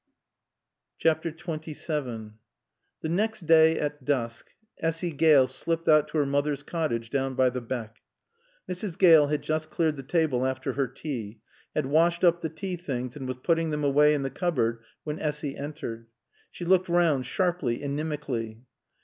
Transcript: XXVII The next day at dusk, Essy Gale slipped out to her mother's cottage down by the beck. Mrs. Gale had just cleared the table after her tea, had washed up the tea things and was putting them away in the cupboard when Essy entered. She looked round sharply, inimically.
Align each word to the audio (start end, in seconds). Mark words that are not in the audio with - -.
XXVII 1.05 1.61
The 1.61 2.33
next 3.09 3.45
day 3.45 3.77
at 3.77 4.03
dusk, 4.03 4.49
Essy 4.79 5.11
Gale 5.11 5.45
slipped 5.45 5.87
out 5.87 6.07
to 6.07 6.17
her 6.17 6.25
mother's 6.25 6.63
cottage 6.63 7.11
down 7.11 7.35
by 7.35 7.51
the 7.51 7.61
beck. 7.61 8.01
Mrs. 8.67 8.97
Gale 8.97 9.27
had 9.27 9.43
just 9.43 9.69
cleared 9.69 9.97
the 9.97 10.01
table 10.01 10.43
after 10.47 10.73
her 10.73 10.87
tea, 10.87 11.39
had 11.75 11.85
washed 11.85 12.23
up 12.23 12.41
the 12.41 12.49
tea 12.49 12.77
things 12.77 13.15
and 13.15 13.27
was 13.27 13.37
putting 13.43 13.69
them 13.69 13.83
away 13.83 14.15
in 14.15 14.23
the 14.23 14.31
cupboard 14.31 14.81
when 15.03 15.19
Essy 15.19 15.55
entered. 15.55 16.07
She 16.49 16.65
looked 16.65 16.89
round 16.89 17.27
sharply, 17.27 17.77
inimically. 17.77 18.63